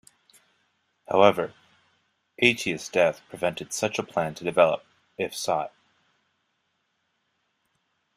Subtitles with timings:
[1.07, 1.53] However,
[2.41, 4.83] Aetius' death prevented such a plan to develop,
[5.15, 5.71] if sought.